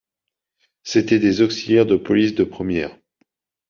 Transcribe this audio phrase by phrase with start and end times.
[0.81, 2.97] C’était des auxiliaires de police de première.